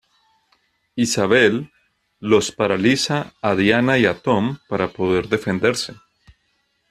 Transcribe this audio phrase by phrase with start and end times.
[0.97, 1.69] Isabelle
[2.19, 5.93] los paraliza a Diana y a Tom para poder defenderse.